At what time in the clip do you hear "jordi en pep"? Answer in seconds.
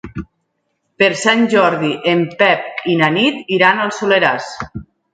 1.51-2.83